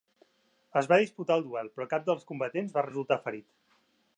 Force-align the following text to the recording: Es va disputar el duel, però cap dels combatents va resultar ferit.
Es 0.79 0.87
va 0.93 0.97
disputar 1.03 1.37
el 1.41 1.45
duel, 1.49 1.69
però 1.75 1.87
cap 1.91 2.07
dels 2.09 2.25
combatents 2.33 2.75
va 2.79 2.85
resultar 2.89 3.19
ferit. 3.27 3.49